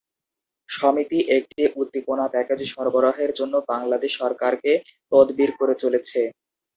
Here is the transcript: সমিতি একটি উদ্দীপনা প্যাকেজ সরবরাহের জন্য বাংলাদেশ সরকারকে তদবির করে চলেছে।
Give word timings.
সমিতি 0.69 1.19
একটি 1.37 1.61
উদ্দীপনা 1.75 2.25
প্যাকেজ 2.33 2.59
সরবরাহের 2.71 3.31
জন্য 3.39 3.53
বাংলাদেশ 3.71 4.11
সরকারকে 4.21 4.71
তদবির 5.11 5.51
করে 5.59 5.73
চলেছে। 5.83 6.19